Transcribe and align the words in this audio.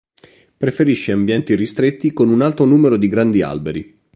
Preferisce 0.57 1.11
ambienti 1.11 1.53
ristretti 1.55 2.11
con 2.11 2.29
un 2.29 2.41
alto 2.41 2.65
numero 2.65 2.97
di 2.97 3.07
grandi 3.07 3.43
alberi. 3.43 3.99